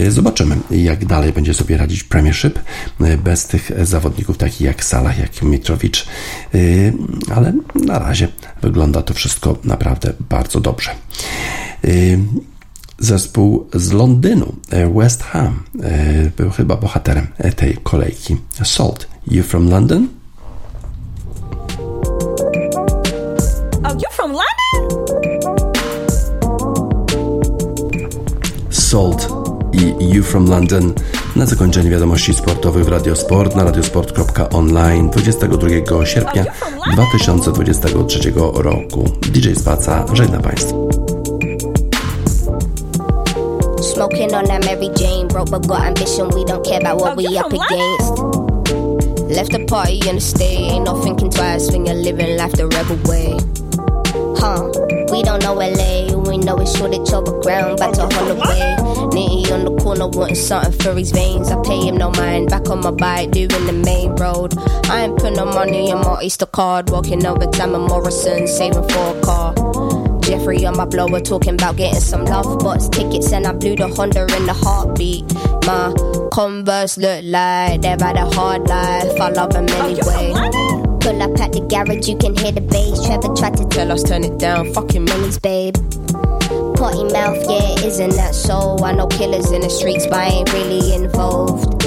[0.08, 2.58] Zobaczymy, jak dalej będzie sobie radzić Premiership
[3.24, 6.06] bez tych zawodników takich jak Salah, jak Mitrowicz,
[7.34, 8.28] ale na razie
[8.62, 10.90] wygląda to wszystko naprawdę bardzo dobrze
[13.02, 14.52] zespół z Londynu,
[14.94, 15.62] West Ham,
[16.36, 17.26] był chyba bohaterem
[17.56, 18.36] tej kolejki.
[18.64, 20.08] Salt, you from London?
[23.84, 25.02] Oh, you from London?
[28.70, 29.28] Salt
[29.72, 30.92] i You From London
[31.36, 36.44] na zakończenie wiadomości sportowych w Radiosport na radiosport.online 22 sierpnia
[36.92, 39.10] 2023 roku.
[39.22, 40.81] DJ Spaca żegna Państwa.
[44.12, 46.28] Smoking on that Mary Jane, broke but got ambition.
[46.28, 48.12] We don't care about what Oh, we up against.
[49.32, 52.68] Left the party in the stay, ain't no thinking twice when you're living life the
[52.68, 53.40] rebel way.
[54.36, 54.68] Huh?
[55.10, 58.76] We don't know LA, we know it's shortage over ground, back to Holloway.
[59.16, 61.50] Nitty on the corner wanting something for his veins.
[61.50, 64.52] I pay him no mind, back on my bike, doing the main road.
[64.90, 68.86] I ain't put no money in my Easter card, walking over time at Morrison, saving
[68.90, 69.61] for a car.
[70.32, 73.88] Jeffrey on my blower talking about getting some love box tickets and I blew the
[73.88, 75.30] Honda in the heartbeat.
[75.66, 75.92] My
[76.32, 79.20] Converse look like they've had a hard life.
[79.20, 80.32] I love them Oh, anyway.
[81.00, 83.04] Pull up at the garage, you can hear the bass.
[83.04, 84.72] Trevor tried to tell us turn it down.
[84.72, 85.74] Fucking minis, babe.
[86.78, 88.78] Potty mouth, yeah, isn't that so?
[88.82, 91.84] I know killers in the streets, but I ain't really involved.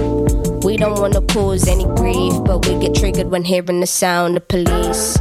[0.63, 4.47] We don't wanna cause any grief, but we get triggered when hearing the sound of
[4.47, 5.17] police.